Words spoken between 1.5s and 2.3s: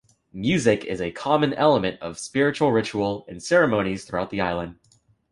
element of